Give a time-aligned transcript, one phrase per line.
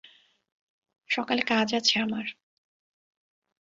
[1.09, 2.25] সকালে কাজ আছে আমার।